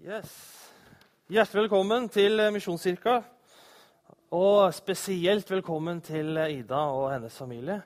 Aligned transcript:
Yes. 0.00 0.30
Hjertelig 1.28 1.66
velkommen 1.66 2.06
til 2.08 2.40
Misjonskirka. 2.54 3.18
Og 4.32 4.72
spesielt 4.72 5.50
velkommen 5.52 6.00
til 6.00 6.38
Ida 6.40 6.78
og 6.88 7.10
hennes 7.12 7.36
familie. 7.36 7.82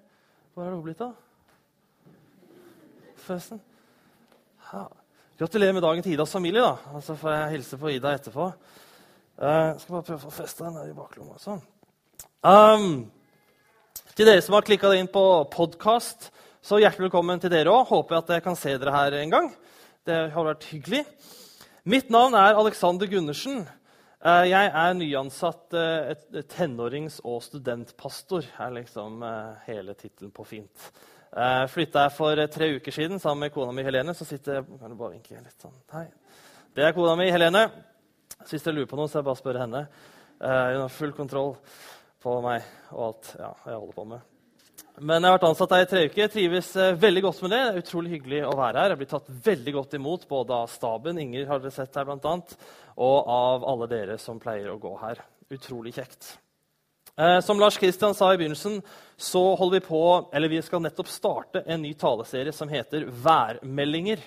Hvor 0.54 0.62
er 0.62 0.68
det 0.68 0.76
hun 0.76 0.84
blitt 0.84 1.02
av? 1.02 1.16
Forresten. 3.18 3.58
Ja. 4.70 4.84
Gratulerer 5.42 5.74
med 5.74 5.82
dagen 5.82 6.06
til 6.06 6.14
Idas 6.14 6.36
familie. 6.38 6.62
da. 6.62 6.76
Og 6.94 7.02
Så 7.02 7.18
får 7.18 7.34
jeg 7.34 7.50
hilse 7.56 7.78
på 7.82 7.90
Ida 7.96 8.14
etterpå. 8.14 8.46
Uh, 9.34 9.74
skal 9.74 9.98
bare 9.98 10.06
prøve 10.06 10.20
å 10.22 10.26
få 10.28 10.34
festa 10.38 10.68
den 10.68 10.78
her 10.78 10.94
i 10.94 10.94
baklomma. 10.94 11.34
Sånn. 11.42 11.62
Um, 12.46 13.10
til 14.14 14.30
dere 14.30 14.40
som 14.40 14.54
har 14.54 14.62
klikka 14.62 14.94
inn 14.94 15.10
på 15.10 15.50
podkast, 15.50 16.30
så 16.62 16.78
hjertelig 16.78 17.10
velkommen 17.10 17.42
til 17.42 17.50
dere 17.50 17.74
òg. 17.74 17.88
Håper 17.90 18.14
jeg 18.14 18.22
at 18.22 18.36
jeg 18.38 18.50
kan 18.52 18.56
se 18.62 18.78
dere 18.78 19.00
her 19.02 19.22
en 19.24 19.40
gang. 19.40 19.56
Det 20.06 20.28
har 20.30 20.54
vært 20.54 20.70
hyggelig. 20.70 21.08
Mitt 21.84 22.08
navn 22.08 22.32
er 22.32 22.56
Alexander 22.56 23.04
Gundersen. 23.04 23.58
Eh, 24.24 24.44
jeg 24.48 24.68
er 24.72 24.94
nyansatt 24.96 25.74
eh, 25.76 26.14
tenårings- 26.48 27.18
og 27.20 27.42
studentpastor. 27.44 28.46
er 28.56 28.72
liksom 28.72 29.20
eh, 29.20 29.58
hele 29.66 29.92
tittelen 29.92 30.32
på 30.32 30.46
fint. 30.48 30.88
Flytta 31.68 32.06
jeg 32.06 32.14
for 32.14 32.40
tre 32.54 32.70
uker 32.78 32.94
siden 32.94 33.20
sammen 33.20 33.44
med 33.44 33.52
kona 33.52 33.72
mi 33.74 33.82
Helene. 33.84 34.14
så 34.14 34.24
sitter 34.24 34.62
jeg, 34.62 34.78
bare 34.80 35.12
vinke 35.12 35.34
litt 35.34 35.60
sånn, 35.60 35.74
hei. 35.92 36.06
Det 36.72 36.86
er 36.86 36.94
kona 36.96 37.18
mi 37.20 37.26
Helene. 37.28 37.66
Hvis 38.46 38.62
dere 38.62 38.78
lurer 38.78 38.88
på 38.88 38.96
noe, 38.96 39.10
så 39.10 39.18
jeg 39.18 39.26
bare 39.26 39.42
spør 39.42 39.60
henne. 39.66 39.88
Hun 40.38 40.84
har 40.86 40.94
full 40.94 41.12
kontroll 41.12 41.56
på 42.22 42.38
meg 42.46 42.62
og 42.94 43.10
alt 43.10 43.34
ja, 43.34 43.50
jeg 43.66 43.82
holder 43.82 43.98
på 43.98 44.06
med. 44.14 44.33
Men 45.02 45.24
jeg 45.24 45.26
har 45.26 45.40
vært 45.40 45.46
ansatt 45.48 45.72
her 45.74 45.82
i 45.82 45.86
tre 45.90 46.00
uker. 46.06 46.20
Jeg 46.22 46.30
trives 46.30 46.68
veldig 47.02 47.22
godt 47.24 47.40
med 47.42 47.50
det. 47.50 47.58
Det 47.58 47.70
er 47.72 47.82
utrolig 47.82 48.10
hyggelig 48.12 48.42
å 48.46 48.52
være 48.54 48.78
her. 48.78 48.92
Jeg 48.92 49.00
blir 49.00 49.08
tatt 49.10 49.30
veldig 49.48 49.72
godt 49.74 49.94
imot 49.98 50.26
både 50.30 50.58
av 50.62 50.68
staben 50.70 51.16
Inger 51.18 51.48
har 51.48 51.62
dere 51.62 51.74
sett 51.74 51.96
her 51.98 52.06
blant 52.06 52.28
annet, 52.30 52.52
og 52.94 53.30
av 53.34 53.64
alle 53.72 53.88
dere 53.90 54.18
som 54.22 54.38
pleier 54.38 54.68
å 54.70 54.78
gå 54.78 54.92
her. 55.00 55.18
Utrolig 55.50 55.96
kjekt. 55.96 56.36
Eh, 57.18 57.40
som 57.42 57.58
Lars 57.58 57.78
Kristian 57.82 58.14
sa 58.14 58.28
i 58.30 58.38
begynnelsen, 58.38 58.76
så 59.18 59.42
holder 59.58 59.80
vi 59.80 59.88
på, 59.88 60.02
eller 60.30 60.52
vi 60.52 60.60
skal 60.62 60.82
nettopp 60.84 61.10
starte 61.10 61.64
en 61.66 61.82
ny 61.82 61.90
taleserie 61.98 62.54
som 62.54 62.70
heter 62.70 63.08
Værmeldinger. 63.24 64.22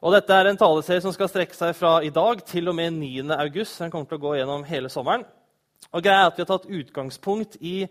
Og 0.00 0.16
dette 0.16 0.32
er 0.32 0.48
en 0.48 0.60
taleserie 0.60 1.04
som 1.04 1.12
skal 1.12 1.28
strekke 1.28 1.56
seg 1.56 1.74
fra 1.76 1.98
i 2.00 2.12
dag 2.12 2.40
til 2.48 2.72
og 2.72 2.78
med 2.78 2.96
9. 2.96 3.36
august. 3.36 3.76
Den 3.84 3.92
kommer 3.92 4.08
til 4.08 4.16
å 4.16 4.24
gå 4.24 4.32
gjennom 4.38 4.64
hele 4.64 4.88
sommeren. 4.88 5.28
Og 5.92 6.04
greia 6.04 6.24
er 6.24 6.30
at 6.30 6.40
Vi 6.40 6.44
har 6.46 6.50
tatt 6.54 6.72
utgangspunkt 6.72 7.60
i 7.60 7.84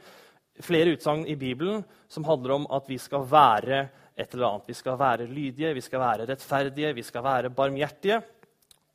flere 0.64 0.96
utsagn 0.96 1.26
i 1.28 1.38
Bibelen 1.40 1.84
som 2.12 2.26
handler 2.28 2.58
om 2.58 2.68
at 2.76 2.90
vi 2.90 2.98
skal 3.02 3.26
være 3.30 3.88
et 4.20 4.34
eller 4.34 4.48
annet. 4.48 4.68
Vi 4.68 4.78
skal 4.78 5.00
være 5.00 5.28
lydige, 5.28 5.74
vi 5.74 5.82
skal 5.82 6.00
være 6.04 6.28
rettferdige, 6.30 6.94
vi 6.96 7.04
skal 7.04 7.24
være 7.24 7.54
barmhjertige. 7.56 8.22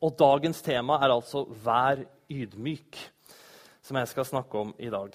Og 0.05 0.17
dagens 0.19 0.63
tema 0.63 0.99
er 1.01 1.15
altså 1.15 1.45
'vær 1.45 2.05
ydmyk', 2.31 3.11
som 3.83 3.97
jeg 3.97 4.09
skal 4.09 4.25
snakke 4.25 4.59
om 4.59 4.75
i 4.79 4.91
dag. 4.91 5.11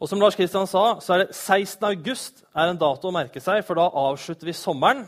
Og 0.00 0.08
som 0.08 0.20
Lars 0.20 0.36
Kristian 0.36 0.66
sa, 0.66 0.98
så 1.00 1.14
er 1.14 1.18
det 1.18 1.34
16. 1.34 1.84
august 1.84 2.44
er 2.54 2.70
en 2.70 2.76
dato 2.80 3.08
å 3.08 3.14
merke 3.14 3.40
seg, 3.40 3.64
for 3.64 3.74
da 3.74 3.88
avslutter 3.88 4.44
vi 4.44 4.52
sommeren. 4.52 5.06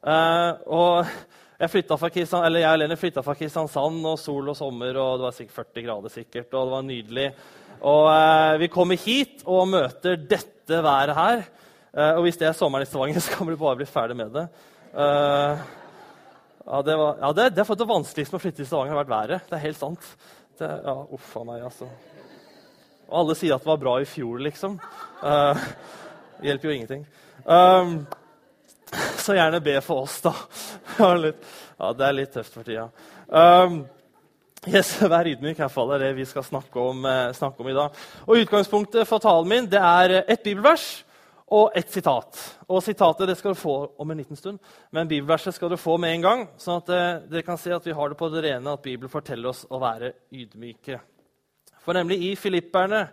Uh, 0.00 0.56
og 0.66 1.06
jeg, 1.60 1.68
eller 1.84 2.88
jeg 2.88 2.98
flytta 2.98 3.22
fra 3.22 3.34
Kristiansand, 3.34 4.06
og 4.08 4.18
sol 4.18 4.48
og 4.48 4.56
sommer, 4.56 4.96
og 4.96 5.18
det 5.18 5.26
var 5.26 5.36
sikkert 5.36 5.56
40 5.74 5.84
grader 5.84 6.08
sikkert, 6.08 6.54
og 6.54 6.64
det 6.64 6.72
var 6.72 6.86
nydelig. 6.88 7.26
Og 7.80 8.06
eh, 8.12 8.58
vi 8.60 8.68
kommer 8.72 9.00
hit 9.00 9.44
og 9.48 9.68
møter 9.70 10.18
dette 10.20 10.80
været 10.84 11.16
her. 11.16 11.44
Eh, 11.94 12.12
og 12.16 12.24
hvis 12.26 12.38
det 12.40 12.50
er 12.50 12.56
sommeren 12.56 12.84
i 12.84 12.88
Stavanger, 12.88 13.22
så 13.24 13.36
kan 13.36 13.48
vi 13.48 13.58
bare 13.60 13.80
bli 13.80 13.88
ferdig 13.88 14.16
med 14.18 14.34
det. 14.36 14.46
Ja, 16.70 16.82
det, 16.86 16.94
var, 16.98 17.16
ja, 17.22 17.32
det, 17.34 17.48
det, 17.56 17.64
det 17.64 17.88
vanskeligste 17.88 18.34
med 18.34 18.40
å 18.40 18.44
flytte 18.44 18.60
til 18.60 18.68
Stavanger 18.68 18.94
har 18.94 19.02
vært 19.02 19.14
været. 19.14 19.48
Det 19.48 19.56
er 19.58 19.64
helt 19.64 19.80
sant. 19.80 20.08
Det, 20.60 20.68
ja, 20.68 20.96
uff 21.16 21.32
a 21.40 21.44
meg, 21.48 21.64
altså. 21.66 21.88
Og 23.10 23.16
alle 23.22 23.34
sier 23.38 23.56
at 23.56 23.64
det 23.64 23.70
var 23.72 23.80
bra 23.82 23.96
i 23.98 24.06
fjor, 24.06 24.38
liksom. 24.44 24.76
Det 25.22 26.46
hjelper 26.46 26.68
jo 26.68 26.74
ingenting. 26.76 27.06
Um, 27.44 27.94
så 29.18 29.34
gjerne 29.34 29.62
be 29.64 29.80
for 29.82 30.04
oss, 30.04 30.20
da. 30.22 30.34
ja, 31.80 31.90
det 31.96 32.06
er 32.06 32.16
litt 32.16 32.32
tøft 32.36 32.54
for 32.54 32.66
tida. 32.66 32.86
Um, 33.26 33.82
yes, 34.68 34.96
vær 35.12 35.28
ydmyk, 35.30 35.56
i 35.56 35.62
hvert 35.62 35.72
fall. 35.72 35.92
Det 35.92 36.00
er 36.00 36.08
det 36.08 36.16
vi 36.18 36.26
skal 36.28 36.44
snakke 36.44 36.82
om, 36.82 37.04
eh, 37.08 37.30
snakke 37.36 37.62
om, 37.62 37.68
i 37.70 37.76
dag. 37.76 38.02
Og 38.26 38.42
Utgangspunktet 38.42 39.08
for 39.08 39.22
talen 39.22 39.48
min 39.48 39.70
det 39.70 39.80
er 39.80 40.20
et 40.20 40.42
bibelvers 40.44 41.04
og 41.50 41.72
et 41.74 41.88
sitat. 41.90 42.38
Og 42.70 42.82
Sitatet 42.84 43.26
det 43.30 43.36
skal 43.38 43.54
du 43.54 43.58
få 43.58 43.76
om 43.98 44.10
en 44.10 44.20
liten 44.20 44.38
stund, 44.38 44.60
men 44.94 45.08
bibelverset 45.10 45.56
skal 45.56 45.72
du 45.72 45.76
få 45.80 45.96
med 45.98 46.14
en 46.14 46.26
gang. 46.26 46.44
sånn 46.60 46.82
at 46.82 46.92
eh, 46.94 47.22
dere 47.30 47.46
kan 47.46 47.58
se 47.58 47.72
at 47.74 47.86
vi 47.86 47.96
har 47.96 48.08
det 48.08 48.18
på 48.18 48.28
det 48.30 48.44
rene 48.46 48.76
at 48.76 48.82
Bibelen 48.82 49.10
forteller 49.10 49.50
oss 49.50 49.64
å 49.70 49.80
være 49.82 50.12
ydmyke. 50.30 51.00
For 51.80 51.96
nemlig 51.96 52.20
i 52.28 52.34
Filipperne, 52.36 53.08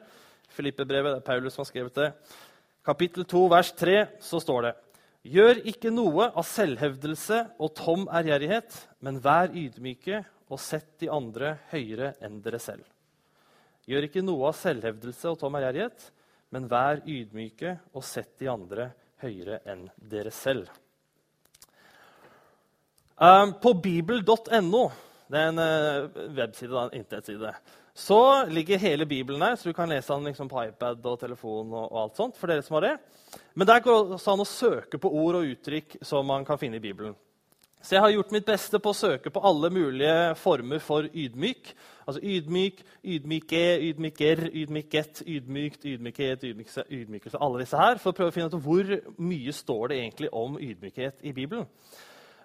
Filippebrevet, 0.53 1.15
det 1.15 1.21
er 1.23 1.25
Paulus 1.25 1.55
som 1.55 1.63
har 1.63 1.71
skrevet 1.71 1.95
det, 1.95 2.11
kapittel 2.85 3.25
2, 3.25 3.47
vers 3.51 3.71
3, 3.71 3.97
så 4.19 4.39
står 4.43 4.67
det 4.67 4.75
Gjør 5.27 5.59
ikke 5.67 5.89
noe 5.91 6.29
av 6.29 6.45
selvhevdelse 6.47 7.39
og 7.59 7.73
tom 7.75 8.05
ærgjerrighet, 8.07 8.75
men 9.03 9.17
vær 9.19 9.49
ydmyke 9.51 10.21
og 10.47 10.61
sett 10.61 10.97
de 11.01 11.09
andre 11.11 11.57
høyere 11.71 12.13
enn 12.23 12.39
dere 12.43 12.59
selv. 12.61 12.85
Gjør 13.87 14.07
ikke 14.07 14.23
noe 14.25 14.49
av 14.49 14.57
selvhevdelse 14.59 15.31
og 15.31 15.39
tom 15.41 15.55
ærgjerrighet, 15.59 16.09
men 16.55 16.67
vær 16.71 17.03
ydmyke 17.07 17.77
og 17.93 18.05
sett 18.07 18.37
de 18.39 18.49
andre 18.51 18.91
høyere 19.23 19.61
enn 19.67 19.87
dere 19.97 20.31
selv. 20.35 20.69
Um, 23.17 23.55
på 23.61 23.73
bibel.no, 23.81 24.83
det 25.27 25.39
er 25.41 25.51
en 25.51 25.59
uh, 25.59 26.25
webside, 26.37 26.83
en 26.83 26.99
internettside, 26.99 27.53
så 27.97 28.45
ligger 28.45 28.77
hele 28.77 29.07
Bibelen 29.09 29.41
der, 29.41 29.55
så 29.55 29.69
du 29.69 29.73
kan 29.73 29.89
lese 29.89 30.13
den 30.13 30.29
liksom, 30.29 30.49
på 30.49 30.67
iPad 30.67 31.05
og 31.09 31.19
telefon. 31.19 31.71
og, 31.73 31.87
og, 31.91 32.01
alt 32.03 32.19
sånt, 32.19 32.35
for 32.37 32.51
dere 32.51 32.61
som 32.61 32.77
har 32.77 32.85
det. 32.85 32.97
Men 33.57 33.67
der 33.67 33.81
går 33.81 34.11
det 34.11 34.19
an 34.21 34.43
å 34.43 34.45
søke 34.45 34.99
på 35.01 35.09
ord 35.09 35.39
og 35.39 35.47
uttrykk 35.49 35.97
som 36.05 36.29
man 36.29 36.45
kan 36.45 36.59
finne 36.61 36.77
i 36.77 36.83
Bibelen. 36.83 37.15
Så 37.81 37.95
jeg 37.95 38.01
har 38.01 38.11
gjort 38.11 38.31
mitt 38.33 38.47
beste 38.47 38.79
på 38.81 38.91
å 38.91 38.97
søke 38.97 39.31
på 39.31 39.41
alle 39.45 39.69
mulige 39.71 40.35
former 40.41 40.81
for 40.83 41.05
ydmyk. 41.07 41.69
Altså 42.07 42.21
ydmyk, 42.23 42.81
ydmyke, 43.03 43.63
ydmyker, 43.89 44.41
ydmyket, 44.49 45.21
ydmykt, 45.27 45.85
ydmykhet, 45.85 46.43
ydmykelse, 46.49 46.85
ydmykelse. 46.89 47.41
Alle 47.41 47.61
disse 47.61 47.77
her, 47.77 48.01
For 48.01 48.11
å 48.11 48.17
prøve 48.17 48.33
å 48.33 48.35
finne 48.35 48.49
ut 48.49 48.63
hvor 48.63 48.95
mye 49.17 49.53
står 49.53 49.91
det 49.91 49.99
egentlig 50.01 50.31
om 50.33 50.57
ydmykhet 50.59 51.21
i 51.21 51.35
Bibelen. 51.35 51.67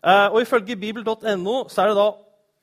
Uh, 0.03 0.29
og 0.35 0.43
Ifølge 0.43 0.77
bibel.no 0.77 1.57
så 1.71 1.83
er 1.83 1.93
det 1.93 1.97
da 1.97 2.11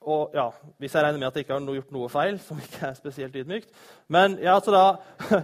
og 0.09 0.31
ja, 0.33 0.49
Hvis 0.79 0.93
jeg 0.95 1.03
regner 1.03 1.19
med 1.19 1.27
at 1.27 1.35
jeg 1.35 1.43
ikke 1.43 1.57
har 1.57 1.75
gjort 1.75 1.91
noe 1.91 2.09
feil, 2.09 2.39
som 2.39 2.59
ikke 2.59 2.85
er 2.87 2.93
spesielt 2.95 3.35
ydmykt 3.35 3.67
Men 4.07 4.37
ja, 4.39 4.55
altså 4.55 4.71
da 4.71 5.41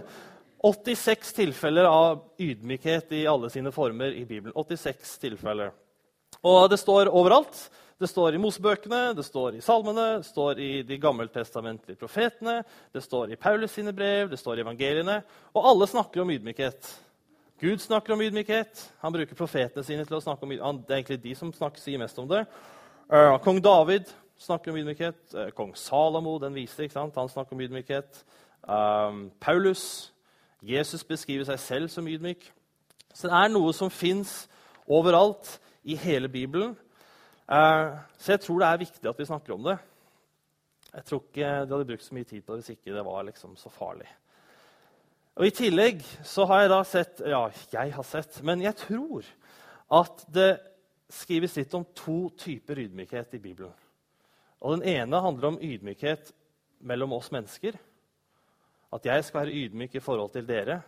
86 0.66 1.32
tilfeller 1.36 1.84
av 1.84 2.22
ydmykhet 2.40 3.12
i 3.12 3.26
alle 3.28 3.50
sine 3.52 3.70
former 3.72 4.16
i 4.16 4.24
Bibelen. 4.24 4.54
86 4.56 5.18
tilfeller. 5.22 5.70
Og 6.46 6.70
det 6.70 6.78
står 6.78 7.10
overalt. 7.10 7.58
Det 7.96 8.10
står 8.10 8.34
i 8.36 8.38
Mosebøkene, 8.40 9.14
det 9.16 9.24
står 9.24 9.54
i 9.56 9.62
salmene, 9.64 10.18
det 10.18 10.26
står 10.28 10.58
i 10.60 10.82
de 10.84 10.98
gammeltestamentlige 11.00 11.96
profetene, 11.96 12.58
det 12.92 13.00
står 13.00 13.32
i 13.32 13.38
Paulus 13.40 13.72
sine 13.72 13.94
brev, 13.96 14.28
det 14.28 14.36
står 14.36 14.60
i 14.60 14.64
evangeliene. 14.66 15.22
Og 15.56 15.68
alle 15.70 15.88
snakker 15.88 16.20
om 16.20 16.30
ydmykhet. 16.34 16.90
Gud 17.60 17.80
snakker 17.80 18.12
om 18.12 18.20
ydmykhet. 18.20 18.84
Han 19.00 19.16
bruker 19.16 19.38
profetene 19.38 19.84
sine 19.84 20.04
til 20.04 20.18
å 20.18 20.20
snakke 20.20 20.44
om 20.44 20.52
ydmykhet. 20.52 20.84
Det 20.84 20.92
er 20.92 21.00
egentlig 21.00 21.22
de 21.24 21.34
som 21.40 21.54
snakker, 21.56 21.80
sier 21.80 22.04
mest 22.04 22.20
om 22.20 22.28
det. 22.28 22.44
Uh, 23.08 23.38
Kong 23.40 23.62
David 23.64 24.12
snakker 24.44 24.74
om 24.74 24.80
ydmykhet. 24.82 25.22
Uh, 25.32 25.48
Kong 25.56 25.72
Salamo, 25.72 26.36
den 26.42 26.54
viste, 26.60 26.84
ikke 26.84 26.98
sant? 26.98 27.16
han 27.16 27.32
snakker 27.32 27.56
om 27.56 27.64
ydmykhet. 27.64 28.24
Um, 28.68 29.30
Paulus, 29.40 30.12
Jesus 30.60 31.00
beskriver 31.04 31.48
seg 31.48 31.64
selv 31.64 31.88
som 31.96 32.12
ydmyk. 32.12 32.44
Så 33.16 33.30
det 33.30 33.40
er 33.40 33.56
noe 33.56 33.72
som 33.72 33.88
fins 33.88 34.42
overalt 34.84 35.56
i 35.86 35.96
hele 36.02 36.28
Bibelen. 36.28 36.74
Eh, 37.46 37.94
så 38.18 38.34
jeg 38.34 38.42
tror 38.42 38.60
det 38.60 38.68
er 38.68 38.82
viktig 38.82 39.08
at 39.10 39.20
vi 39.20 39.28
snakker 39.28 39.54
om 39.54 39.66
det. 39.68 39.76
Jeg 40.96 41.04
tror 41.06 41.22
ikke 41.22 41.50
de 41.66 41.74
hadde 41.74 41.88
brukt 41.90 42.06
så 42.06 42.14
mye 42.16 42.28
tid 42.28 42.42
på 42.42 42.54
det 42.54 42.64
hvis 42.64 42.76
ikke 42.76 42.94
det 42.94 43.04
var 43.06 43.26
liksom 43.28 43.56
så 43.60 43.70
farlig. 43.70 44.08
Og 45.36 45.46
I 45.46 45.52
tillegg 45.52 46.00
så 46.24 46.46
har 46.48 46.64
jeg 46.64 46.72
da 46.72 46.78
sett 46.88 47.20
Ja, 47.28 47.42
jeg 47.72 47.92
har 47.92 48.06
sett, 48.08 48.40
men 48.42 48.64
jeg 48.64 48.78
tror 48.80 49.26
at 49.92 50.24
det 50.32 50.56
skrives 51.12 51.54
litt 51.60 51.74
om 51.76 51.84
to 51.94 52.30
typer 52.40 52.80
ydmykhet 52.86 53.36
i 53.36 53.42
Bibelen. 53.42 53.74
Og 54.60 54.78
Den 54.78 54.88
ene 54.96 55.20
handler 55.22 55.52
om 55.52 55.60
ydmykhet 55.62 56.32
mellom 56.80 57.12
oss 57.12 57.30
mennesker. 57.30 57.76
At 58.92 59.06
jeg 59.06 59.24
skal 59.24 59.44
være 59.44 59.54
ydmyk 59.54 59.94
i 59.94 60.02
forhold 60.02 60.32
til 60.32 60.48
dere. 60.48 60.80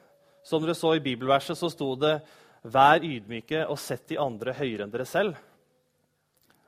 Som 0.42 0.64
dere 0.64 0.74
så 0.74 0.94
i 0.96 1.04
bibelverset, 1.04 1.58
så 1.58 1.68
sto 1.70 1.92
det 1.94 2.16
Vær 2.68 3.04
ydmyke 3.04 3.64
og 3.66 3.78
sett 3.80 4.08
de 4.10 4.18
andre 4.20 4.52
høyere 4.58 4.84
enn 4.84 4.92
dere 4.92 5.06
selv. 5.08 5.38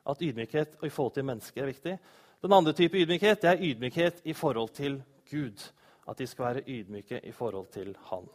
At 0.09 0.23
ydmykhet 0.25 0.81
i 0.87 0.91
forhold 0.91 1.15
til 1.17 1.27
mennesker 1.29 1.63
er 1.63 1.71
viktig. 1.71 1.97
Den 2.41 2.57
andre 2.57 2.73
type 2.73 2.97
ydmykhet 2.97 3.43
det 3.43 3.51
er 3.51 3.65
ydmykhet 3.69 4.23
i 4.25 4.35
forhold 4.37 4.73
til 4.77 5.03
Gud. 5.31 5.61
At 6.09 6.19
de 6.19 6.27
skal 6.27 6.47
være 6.47 6.67
ydmyke 6.67 7.21
i 7.29 7.33
forhold 7.33 7.69
til 7.75 7.93
Han. 8.09 8.29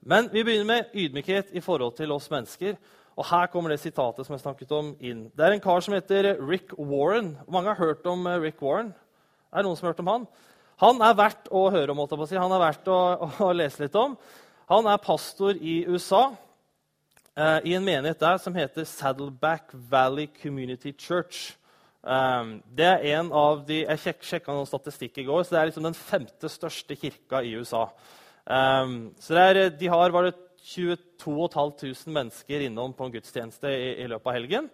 Men 0.00 0.30
vi 0.32 0.42
begynner 0.42 0.64
med 0.64 0.94
ydmykhet 0.94 1.52
i 1.52 1.60
forhold 1.60 1.96
til 1.96 2.12
oss 2.12 2.30
mennesker. 2.30 2.78
Og 3.18 3.26
Her 3.26 3.46
kommer 3.50 3.70
det 3.70 3.80
sitatet 3.82 4.26
som 4.26 4.32
jeg 4.36 4.44
snakket 4.44 4.72
om, 4.72 4.92
inn. 5.00 5.26
Det 5.34 5.44
er 5.44 5.56
en 5.56 5.62
kar 5.62 5.80
som 5.82 5.94
heter 5.94 6.36
Rick 6.38 6.72
Warren. 6.78 7.36
Mange 7.50 7.74
har 7.74 7.80
hørt 7.80 8.06
om 8.06 8.26
eh, 8.26 8.38
Rick 8.40 8.62
Warren. 8.62 8.92
Er 9.50 9.58
det 9.58 9.66
noen 9.66 9.76
som 9.76 9.88
har 9.88 9.92
hørt 9.92 10.04
om 10.04 10.12
han? 10.12 10.26
Han 10.78 11.00
er 11.02 11.16
verdt 11.18 11.48
å 11.50 11.64
høre 11.74 11.94
om. 11.94 12.04
Si. 12.22 12.38
Han 12.38 12.54
er 12.54 12.62
verdt 12.62 12.90
å, 12.92 12.98
å, 13.42 13.48
lese 13.56 13.82
litt 13.82 13.96
om. 13.98 14.14
Han 14.68 14.84
er 14.84 14.98
pastor 15.00 15.56
i 15.64 15.78
USA, 15.88 16.34
eh, 17.32 17.70
i 17.70 17.72
en 17.72 17.84
menighet 17.86 18.20
der 18.20 18.36
som 18.36 18.52
heter 18.52 18.84
Saddleback 18.84 19.70
Valley 19.72 20.26
Community 20.42 20.92
Church. 20.92 21.54
Um, 22.02 22.62
det 22.76 22.84
er 22.84 23.06
en 23.18 23.32
av 23.32 23.62
de, 23.66 23.78
Jeg 23.86 23.98
sjek, 24.02 24.20
sjekka 24.22 24.52
noen 24.52 24.68
statistikk 24.68 25.16
i 25.18 25.24
går, 25.24 25.42
så 25.42 25.54
det 25.54 25.60
er 25.60 25.70
liksom 25.70 25.86
den 25.88 25.96
femte 25.96 26.50
største 26.52 26.98
kirka 27.00 27.40
i 27.40 27.54
USA. 27.56 27.86
Um, 28.44 29.14
så 29.18 29.40
er, 29.40 29.70
De 29.70 29.88
har 29.88 30.12
var 30.12 30.28
det 30.28 30.36
22 30.60 31.48
500 31.48 32.12
mennesker 32.12 32.68
innom 32.68 32.92
på 32.92 33.08
en 33.08 33.16
gudstjeneste 33.16 33.72
i, 33.72 34.04
i, 34.04 34.06
løpet 34.06 34.28
av 34.28 34.36
helgen. 34.36 34.70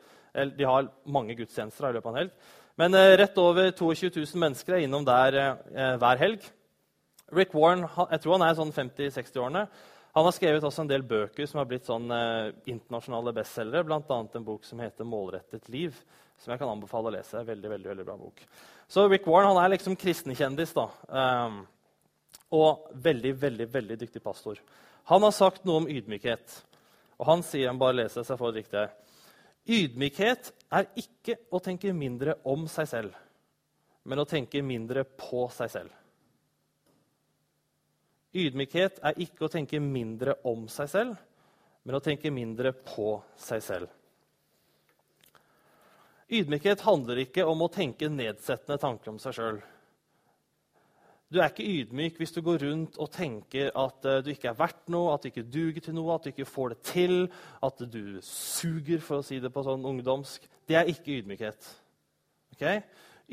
De 0.59 0.67
har 0.67 0.91
mange 1.07 1.39
gudstjenester 1.39 1.87
i 1.87 1.95
løpet 1.95 2.11
av 2.11 2.17
en 2.17 2.23
helg. 2.25 2.35
Men 2.77 2.99
rett 3.23 3.39
over 3.39 3.71
22 3.71 4.11
000 4.11 4.43
mennesker 4.43 4.75
er 4.75 4.89
innom 4.89 5.07
der 5.07 5.39
hver 6.03 6.19
helg. 6.19 6.43
Rick 7.35 7.55
Warren 7.57 7.85
jeg 7.85 8.23
tror 8.23 8.37
han 8.37 8.47
er 8.47 8.57
sånn 8.59 8.73
50-60-årene. 8.75 9.65
Han 10.15 10.29
har 10.29 10.35
skrevet 10.37 10.65
også 10.65 10.85
en 10.85 10.91
del 10.91 11.03
bøker 11.07 11.49
som 11.51 11.59
har 11.59 11.67
blitt 11.67 11.89
sånn 11.89 12.07
eh, 12.15 12.53
internasjonale 12.71 13.33
bestselgere, 13.35 13.87
bl.a. 13.89 14.19
en 14.23 14.47
bok 14.47 14.67
som 14.67 14.79
heter 14.79 15.07
'Målrettet 15.09 15.67
liv', 15.75 15.97
som 16.39 16.53
jeg 16.53 16.61
kan 16.61 16.71
anbefale 16.71 17.11
å 17.11 17.15
lese. 17.17 17.43
Veldig, 17.43 17.71
veldig, 17.73 17.89
veldig 17.91 18.07
bra 18.07 18.15
bok. 18.21 18.45
Så 18.87 19.09
Rick 19.11 19.27
Warren 19.27 19.51
han 19.51 19.65
er 19.65 19.75
liksom 19.75 19.97
kristenkjendis. 19.99 20.75
da. 20.77 20.87
Um, 21.09 21.65
og 22.55 22.87
veldig, 22.95 23.35
veldig, 23.43 23.67
veldig 23.75 23.99
dyktig 23.99 24.23
pastor. 24.23 24.61
Han 25.11 25.27
har 25.27 25.35
sagt 25.35 25.65
noe 25.65 25.83
om 25.83 25.91
ydmykhet. 25.91 26.63
Og 27.19 27.27
han 27.27 27.43
sier 27.47 27.71
han 27.71 27.81
bare 27.81 28.05
leser 28.05 28.27
seg 28.27 28.39
for 28.39 28.53
det 28.53 28.63
riktige. 28.63 28.89
Ydmykhet 29.65 30.53
er 30.77 30.89
ikke 31.01 31.39
å 31.51 31.61
tenke 31.65 31.93
mindre 31.97 32.37
om 32.45 32.67
seg 32.69 32.89
selv, 32.91 33.15
men 34.05 34.21
å 34.21 34.29
tenke 34.29 34.61
mindre 34.63 35.07
på 35.09 35.47
seg 35.55 35.71
selv. 35.73 36.04
Ydmykhet 38.35 38.99
er 39.07 39.21
ikke 39.23 39.47
å 39.47 39.53
tenke 39.53 39.79
mindre 39.79 40.35
om 40.51 40.67
seg 40.73 40.91
selv, 40.91 41.19
men 41.85 41.97
å 41.99 42.03
tenke 42.03 42.33
mindre 42.35 42.73
på 42.75 43.15
seg 43.39 43.63
selv. 43.63 43.93
Ydmykhet 46.35 46.83
handler 46.83 47.21
ikke 47.23 47.45
om 47.47 47.63
å 47.63 47.71
tenke 47.71 48.09
nedsettende 48.11 48.81
tanker 48.81 49.13
om 49.13 49.21
seg 49.23 49.37
sjøl. 49.37 49.61
Du 51.31 51.41
er 51.41 51.51
ikke 51.51 51.67
ydmyk 51.67 52.19
hvis 52.21 52.35
du 52.35 52.41
går 52.47 52.61
rundt 52.63 52.99
og 53.01 53.11
tenker 53.15 53.71
at 53.71 54.07
uh, 54.07 54.19
du 54.23 54.31
ikke 54.33 54.51
er 54.51 54.59
verdt 54.59 54.91
noe, 54.93 55.15
at 55.15 55.25
du 55.25 55.31
ikke 55.31 55.47
duger 55.47 55.83
til 55.83 55.97
noe, 55.97 56.15
at 56.15 56.27
du 56.27 56.31
ikke 56.31 56.49
får 56.49 56.75
det 56.75 56.81
til, 56.91 57.15
at 57.65 57.81
du 57.91 58.19
suger, 58.23 59.01
for 59.03 59.19
å 59.21 59.27
si 59.27 59.41
det 59.43 59.51
på 59.55 59.65
sånn 59.67 59.87
ungdomsk. 59.89 60.47
Det 60.69 60.79
er 60.79 60.91
ikke 60.91 61.17
ydmykhet. 61.21 61.71
Okay? 62.55 62.83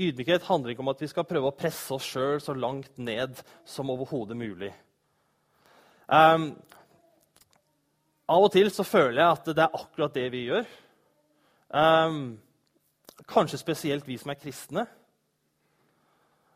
Ydmykhet 0.01 0.47
handler 0.47 0.73
ikke 0.73 0.85
om 0.85 0.93
at 0.93 1.03
vi 1.03 1.11
skal 1.11 1.27
prøve 1.29 1.51
å 1.51 1.57
presse 1.57 1.93
oss 1.93 2.07
sjøl 2.13 2.41
så 2.41 2.55
langt 2.57 2.95
ned 2.97 3.37
som 3.67 3.91
overhodet 3.93 4.39
mulig. 4.39 4.71
Um, 6.11 6.49
av 8.31 8.45
og 8.45 8.51
til 8.51 8.67
så 8.73 8.83
føler 8.83 9.21
jeg 9.21 9.31
at 9.31 9.51
det 9.55 9.63
er 9.63 9.77
akkurat 9.77 10.15
det 10.15 10.25
vi 10.33 10.45
gjør. 10.49 10.65
Um, 11.71 12.17
kanskje 13.31 13.61
spesielt 13.61 14.07
vi 14.07 14.17
som 14.19 14.33
er 14.33 14.39
kristne 14.41 14.83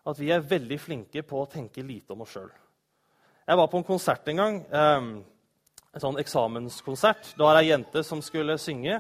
at 0.06 0.20
vi 0.20 0.28
er 0.34 0.44
veldig 0.44 0.78
flinke 0.78 1.24
på 1.26 1.40
å 1.40 1.48
tenke 1.50 1.84
lite 1.86 2.14
om 2.14 2.22
oss 2.26 2.36
sjøl. 2.36 2.52
Jeg 3.46 3.58
var 3.58 3.70
på 3.72 3.80
en 3.80 3.88
konsert 3.88 4.28
en 4.30 4.42
gang. 4.42 4.60
Um, 4.70 5.10
en 5.96 6.04
sånn 6.04 6.20
eksamenskonsert. 6.20 7.32
Da 7.38 7.48
var 7.48 7.56
det 7.56 7.64
ei 7.64 7.72
jente 7.72 8.04
som 8.04 8.22
skulle 8.26 8.58
synge. 8.62 9.00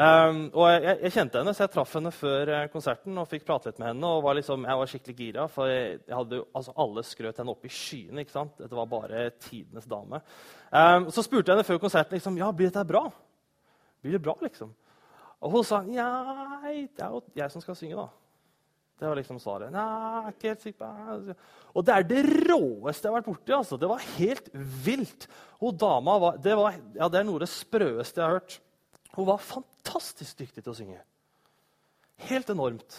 Um, 0.00 0.46
og 0.56 0.64
jeg, 0.70 0.94
jeg, 1.02 1.12
kjente 1.12 1.40
henne, 1.42 1.52
så 1.52 1.66
jeg 1.66 1.72
traff 1.74 1.90
henne 1.98 2.10
før 2.14 2.50
eh, 2.54 2.68
konserten 2.72 3.18
og 3.20 3.26
fikk 3.28 3.42
prate 3.44 3.68
litt 3.68 3.80
med 3.82 3.90
henne. 3.90 4.08
og 4.08 4.22
var 4.24 4.38
liksom, 4.38 4.62
Jeg 4.64 4.80
var 4.80 4.88
skikkelig 4.88 5.16
gira, 5.18 5.44
for 5.52 5.68
jeg, 5.68 5.98
jeg 6.06 6.16
hadde, 6.16 6.38
altså 6.56 6.72
alle 6.84 7.04
skrøt 7.04 7.40
henne 7.42 7.52
opp 7.52 7.66
i 7.68 7.72
skyene. 7.74 8.22
ikke 8.24 8.32
sant? 8.32 8.54
Dette 8.62 8.78
var 8.78 8.88
bare 8.88 9.26
tidenes 9.44 9.88
dame. 9.90 10.22
Um, 10.70 11.10
så 11.12 11.24
spurte 11.26 11.50
jeg 11.52 11.58
henne 11.58 11.66
før 11.68 11.82
konserten 11.82 12.16
liksom, 12.16 12.38
ja, 12.40 12.48
blir 12.48 12.70
dette 12.70 12.86
bra. 12.88 13.02
Blir 14.00 14.16
det 14.16 14.22
bra, 14.24 14.38
liksom? 14.40 14.72
Og 15.40 15.58
hun 15.58 15.68
sa 15.68 15.82
nei, 15.84 16.86
det 16.88 17.04
er 17.04 17.12
jo 17.12 17.20
jeg 17.36 17.52
som 17.52 17.64
skal 17.64 17.76
synge, 17.76 18.00
da. 18.00 18.08
Det 19.00 19.08
var 19.08 19.20
liksom 19.20 19.36
svaret. 19.40 19.68
Nei, 19.72 20.32
ikke 20.32 20.50
helt 20.50 20.64
sikker 20.64 21.30
Og 21.72 21.84
det 21.88 21.94
er 21.94 22.08
det 22.08 22.24
råeste 22.48 23.06
jeg 23.06 23.12
har 23.12 23.18
vært 23.18 23.28
borti. 23.30 23.54
Altså. 23.56 23.76
Det 23.80 23.88
var 23.88 24.08
helt 24.16 24.50
vilt. 24.84 25.28
Hun 25.60 25.76
dama 25.80 26.18
var, 26.20 26.40
det, 26.40 26.56
var, 26.56 26.76
ja, 26.96 27.08
det 27.08 27.20
er 27.20 27.28
noe 27.28 27.40
av 27.40 27.46
det 27.46 27.52
sprøeste 27.52 28.20
jeg 28.20 28.26
har 28.26 28.40
hørt. 28.40 28.60
Hun 29.16 29.26
var 29.28 29.42
fantastisk 29.42 30.38
dyktig 30.40 30.62
til 30.62 30.72
å 30.72 30.76
synge. 30.78 31.00
Helt 32.28 32.50
enormt. 32.52 32.98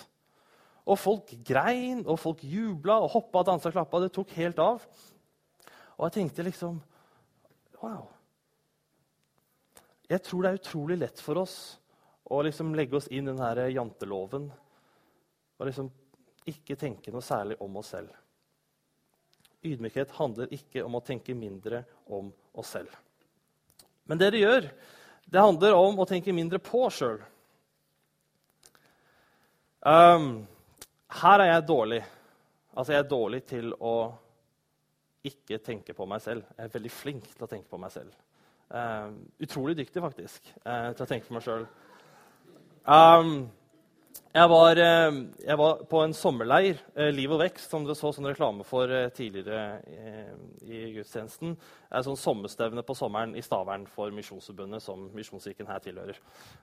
Og 0.89 0.97
folk 0.99 1.29
grein, 1.45 2.01
og 2.09 2.19
folk 2.19 2.41
jubla 2.43 2.97
og 3.03 3.13
hoppa, 3.13 3.43
dansa 3.47 3.69
og 3.69 3.77
klappa. 3.77 4.01
Det 4.01 4.13
tok 4.15 4.33
helt 4.39 4.59
av. 4.61 4.83
Og 5.97 6.07
jeg 6.07 6.17
tenkte 6.19 6.47
liksom 6.47 6.81
Wow. 7.81 8.11
Jeg 10.11 10.21
tror 10.21 10.43
det 10.43 10.49
er 10.51 10.59
utrolig 10.59 10.97
lett 11.01 11.21
for 11.23 11.39
oss 11.41 11.55
å 12.29 12.41
liksom 12.45 12.75
legge 12.77 12.99
oss 12.99 13.07
inn 13.09 13.25
i 13.25 13.31
denne 13.31 13.69
janteloven 13.71 14.51
og 14.51 15.65
liksom 15.65 15.89
ikke 16.51 16.77
tenke 16.77 17.13
noe 17.13 17.25
særlig 17.25 17.57
om 17.63 17.79
oss 17.81 17.93
selv. 17.95 18.11
Ydmykhet 19.65 20.13
handler 20.17 20.53
ikke 20.53 20.83
om 20.85 20.97
å 20.97 21.03
tenke 21.05 21.35
mindre 21.37 21.83
om 22.09 22.31
oss 22.57 22.73
selv. 22.75 22.93
Men 24.09 24.21
det 24.21 24.31
det 24.35 24.41
gjør, 24.41 24.67
det 25.31 25.39
handler 25.39 25.77
om 25.79 26.01
å 26.01 26.07
tenke 26.07 26.33
mindre 26.35 26.59
på 26.63 26.87
sjøl. 26.91 27.21
Um, 29.81 30.43
her 31.21 31.43
er 31.43 31.53
jeg 31.53 31.67
dårlig. 31.69 32.01
Altså, 32.75 32.93
jeg 32.93 33.03
er 33.03 33.13
dårlig 33.13 33.39
til 33.49 33.71
å 33.79 33.95
ikke 35.27 35.61
tenke 35.63 35.95
på 35.95 36.07
meg 36.09 36.21
selv. 36.23 36.43
Jeg 36.57 36.67
er 36.67 36.75
veldig 36.75 36.91
flink 36.91 37.31
til 37.31 37.47
å 37.47 37.49
tenke 37.49 37.71
på 37.71 37.79
meg 37.81 37.93
selv. 37.93 38.11
Um, 38.71 39.17
utrolig 39.43 39.75
dyktig, 39.79 40.03
faktisk, 40.03 40.51
uh, 40.65 40.91
til 40.95 41.05
å 41.05 41.09
tenke 41.09 41.27
på 41.27 41.35
meg 41.35 41.47
sjøl. 41.47 41.65
Jeg 44.31 44.47
var, 44.47 44.79
eh, 44.79 45.15
jeg 45.43 45.57
var, 45.59 45.79
på 45.91 45.99
en 46.05 46.13
sommerleir, 46.15 46.77
eh, 46.95 47.09
Liv 47.11 47.33
og 47.35 47.41
vekst, 47.41 47.69
som 47.69 47.83
dere 47.83 47.97
så 47.99 48.13
sånn 48.15 48.29
reklame 48.29 48.63
for 48.63 48.87
eh, 48.87 49.09
tidligere 49.11 49.81
i 50.63 50.93
gudstjenesten. 50.95 51.57
Det 51.57 51.97
er 51.99 52.05
sånn 52.05 52.15
sommerstevne 52.15 52.79
på 52.87 52.95
sommeren 52.95 53.35
i 53.35 53.43
Stavern 53.43 53.83
for 53.91 54.07
Misjonsforbundet, 54.15 54.81
som 54.85 55.09
Misjonskirken 55.11 55.67
her 55.67 55.83
tilhører. 55.83 56.15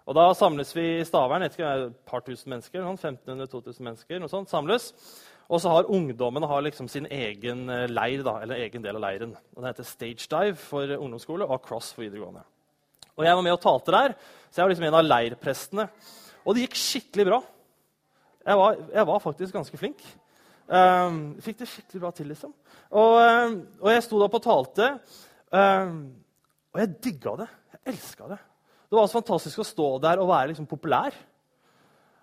Og 0.07 0.17
Da 0.17 0.33
samles 0.33 0.73
vi 0.73 0.87
i 1.01 1.05
Stavern. 1.05 1.43
et 1.43 1.57
par 2.07 2.21
tusen 2.21 2.49
mennesker, 2.49 2.81
1500-2000 2.81 3.81
mennesker, 3.81 4.19
noe 4.19 4.29
sånt, 4.29 4.49
samles. 4.49 4.95
Og 5.51 5.61
så 5.61 5.69
har 5.69 5.93
ungdommene 5.93 6.49
har 6.49 6.63
liksom 6.63 6.89
sin 6.89 7.05
egen 7.05 7.67
leir, 7.67 8.23
da, 8.23 8.41
eller 8.41 8.65
egen 8.65 8.81
del 8.81 8.97
av 8.97 9.03
leiren. 9.03 9.37
Og 9.55 9.63
Den 9.63 9.75
heter 9.75 9.85
Stage 9.85 10.27
Dive 10.27 10.57
for 10.57 10.87
ungdomsskole 10.87 11.45
og 11.45 11.63
Cross 11.63 11.93
for 11.93 12.03
videregående. 12.03 12.45
Og 13.19 13.25
Jeg 13.27 13.35
var 13.35 13.43
med 13.43 13.53
og 13.53 13.61
talte 13.61 13.93
der, 13.93 14.15
så 14.51 14.57
jeg 14.57 14.65
var 14.65 14.69
liksom 14.71 14.85
en 14.85 14.95
av 14.95 15.05
leirprestene. 15.05 15.89
Og 16.47 16.55
det 16.55 16.65
gikk 16.65 16.77
skikkelig 16.77 17.27
bra. 17.27 17.43
Jeg 18.49 18.57
var, 18.57 18.79
jeg 18.95 19.07
var 19.11 19.21
faktisk 19.21 19.57
ganske 19.59 19.81
flink. 19.81 20.05
Um, 20.69 21.19
fikk 21.45 21.61
det 21.61 21.69
skikkelig 21.69 22.01
bra 22.01 22.13
til, 22.17 22.29
liksom. 22.33 22.53
Og, 22.97 23.17
um, 23.21 23.59
og 23.83 23.91
jeg 23.93 24.05
sto 24.05 24.21
da 24.21 24.29
på 24.33 24.41
talte, 24.45 24.89
um, 25.53 25.99
og 26.73 26.81
jeg 26.81 26.95
digga 27.05 27.35
det. 27.43 27.49
Jeg 27.75 27.95
elska 27.95 28.31
det. 28.33 28.39
Det 28.89 28.97
var 28.97 29.09
så 29.09 29.19
fantastisk 29.19 29.61
å 29.61 29.69
stå 29.69 29.89
der 30.05 30.21
og 30.23 30.31
være 30.31 30.53
liksom 30.53 30.69
populær. 30.69 31.17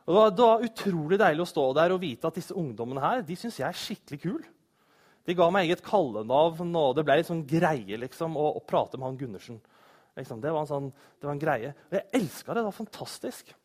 Og 0.06 0.14
det 0.14 0.18
var, 0.18 0.34
det 0.34 0.46
var, 0.46 0.66
utrolig 0.66 1.20
deilig 1.22 1.46
å 1.46 1.50
stå 1.50 1.66
der 1.78 1.94
og 1.94 2.02
vite 2.02 2.30
at 2.30 2.38
disse 2.38 2.58
ungdommene 2.58 3.02
her, 3.02 3.24
de 3.26 3.38
syns 3.38 3.58
jeg 3.62 3.68
er 3.68 3.82
skikkelig 3.82 4.22
kul. 4.22 4.42
De 5.26 5.34
ga 5.38 5.48
meg 5.54 5.66
eget 5.66 5.82
kallenavn, 5.86 6.74
og 6.78 6.98
det 6.98 7.06
ble 7.06 7.18
litt 7.18 7.30
sånn 7.30 7.46
greie 7.50 7.98
liksom, 8.02 8.38
å, 8.38 8.52
å 8.60 8.66
prate 8.66 8.98
med 8.98 9.10
han 9.10 9.18
Gundersen. 9.18 9.58
Liksom, 10.18 10.42
det, 10.42 10.54
var 10.54 10.68
sånn, 10.70 10.92
det, 10.94 11.26
var 11.26 11.34
en 11.34 11.42
greie. 11.42 11.72
Og 11.90 11.98
jeg 11.98 12.06
elska 12.22 12.54
det. 12.54 12.62
Det 12.62 12.68
var 12.70 12.78
fantastisk. 12.78 13.56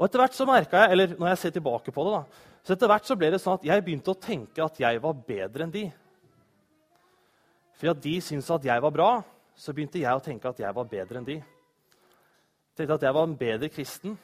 Og 0.00 0.06
etter 0.06 0.22
hvert 0.22 0.36
så 0.36 0.46
merka 0.48 0.80
jeg, 0.80 0.94
eller 0.94 1.10
når 1.20 1.28
jeg 1.28 1.38
ser 1.42 1.52
tilbake 1.52 1.92
på 1.92 2.04
det, 2.06 2.12
da, 2.14 2.46
så 2.64 2.72
etter 2.72 2.88
hvert 2.88 3.08
så 3.08 3.16
ble 3.20 3.28
det 3.34 3.40
sånn 3.42 3.58
at 3.58 3.66
jeg 3.68 3.84
begynte 3.84 4.14
å 4.14 4.16
tenke 4.16 4.64
at 4.64 4.80
jeg 4.80 5.00
var 5.04 5.18
bedre 5.26 5.66
enn 5.66 5.74
de. 5.74 5.82
For 7.76 7.92
at 7.92 8.00
de 8.00 8.14
syntes 8.24 8.48
at 8.56 8.64
jeg 8.64 8.84
var 8.84 8.94
bra, 8.96 9.10
så 9.60 9.74
begynte 9.76 10.00
jeg 10.00 10.16
å 10.16 10.24
tenke 10.24 10.48
at 10.48 10.62
jeg 10.64 10.72
var 10.76 10.88
bedre 10.88 11.20
enn 11.20 11.28
de. 11.28 11.36
Jeg 11.36 12.80
tenkte 12.80 12.96
at 12.96 13.04
jeg 13.04 13.16
var 13.18 13.28
en 13.28 13.36
bedre 13.44 13.68
kristen. 13.72 14.16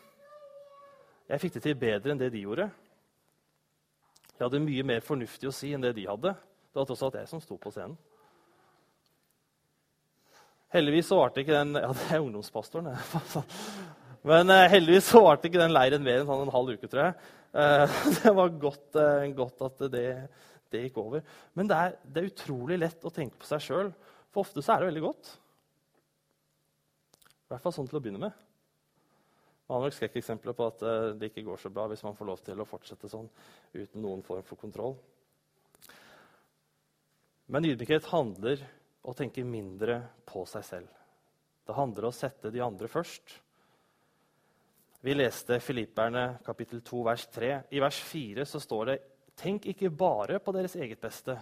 Jeg 1.29 1.43
fikk 1.45 1.59
det 1.59 1.65
til 1.67 1.79
bedre 1.81 2.15
enn 2.15 2.25
det 2.25 2.33
de 2.33 2.45
gjorde. 2.47 2.71
Jeg 4.33 4.45
hadde 4.47 4.65
mye 4.65 4.89
mer 4.95 5.05
fornuftig 5.05 5.49
å 5.49 5.55
si 5.57 5.75
enn 5.77 5.85
det 5.85 5.93
de 5.97 6.09
hadde. 6.09 6.33
Det 6.37 6.81
var 6.81 6.89
tross 6.89 7.05
alt 7.05 7.21
jeg 7.21 7.29
som 7.29 7.45
sto 7.45 7.61
på 7.61 7.73
scenen. 7.73 7.97
Heldigvis 10.73 11.13
så 11.13 11.21
varte 11.21 11.45
ikke 11.45 11.57
den 11.57 11.77
Ja, 11.85 11.93
det 11.93 12.09
er 12.11 12.25
ungdomspastoren. 12.25 12.93
Men 14.27 14.51
uh, 14.51 14.65
heldigvis 14.67 15.07
så 15.13 15.23
varte 15.23 15.47
ikke 15.47 15.61
den 15.61 15.75
leiren 15.75 16.03
mer 16.03 16.21
enn 16.21 16.27
sånn 16.27 16.49
en 16.49 16.55
halv 16.55 16.75
uke, 16.75 16.89
tror 16.91 17.05
jeg. 17.05 17.33
Uh, 17.55 17.99
det 18.19 18.33
var 18.35 18.57
godt, 18.65 18.89
uh, 18.99 19.27
godt 19.39 19.63
at 19.69 19.85
det, 19.93 20.07
det, 20.73 20.81
gikk 20.89 20.99
over. 21.03 21.23
Men 21.55 21.71
det 21.71 21.79
er, 21.79 21.95
det 22.03 22.23
er, 22.23 22.33
utrolig 22.33 22.81
lett 22.83 23.07
å 23.07 23.13
tenke 23.15 23.39
på 23.39 23.47
seg 23.47 23.63
sjøl, 23.63 23.93
for 24.35 24.43
ofte 24.43 24.65
så 24.65 24.75
er 24.75 24.83
det 24.83 24.91
veldig 24.91 25.05
godt. 25.07 25.31
I 27.47 27.55
hvert 27.55 27.63
fall 27.63 27.77
sånn 27.77 27.87
til 27.87 28.01
å 28.01 28.03
begynne 28.03 28.25
med. 28.25 28.43
Man 29.67 29.79
har 29.79 29.87
nok 29.87 29.95
skrekkeksempler 29.97 30.55
på 30.55 30.67
at 30.71 30.83
det 31.19 31.31
ikke 31.31 31.47
går 31.47 31.59
så 31.59 31.71
bra 31.75 31.89
hvis 31.91 32.03
man 32.07 32.15
får 32.15 32.29
lov 32.29 32.43
til 32.47 32.61
å 32.63 32.67
fortsette 32.67 33.11
sånn 33.11 33.27
uten 33.75 34.03
noen 34.03 34.23
form 34.27 34.45
for 34.47 34.59
kontroll. 34.59 34.95
Men 37.51 37.67
ydmykhet 37.67 38.11
handler 38.11 38.63
om 39.03 39.11
å 39.11 39.15
tenke 39.15 39.47
mindre 39.47 40.01
på 40.27 40.43
seg 40.51 40.67
selv. 40.67 41.03
Det 41.67 41.75
handler 41.75 42.07
om 42.07 42.15
å 42.15 42.19
sette 42.19 42.51
de 42.55 42.63
andre 42.63 42.91
først. 42.91 43.37
Vi 45.07 45.15
leste 45.15 45.61
Filipperne 45.61 46.39
kapittel 46.43 46.81
2, 46.83 47.03
vers 47.07 47.27
3. 47.31 47.51
I 47.71 47.79
vers 47.79 47.99
4 48.03 48.43
så 48.43 48.59
står 48.59 48.89
det 48.89 48.97
Tenk 49.39 49.69
ikke 49.71 49.93
bare 49.95 50.41
på 50.43 50.51
deres 50.57 50.75
eget 50.75 50.99
beste, 50.99 51.37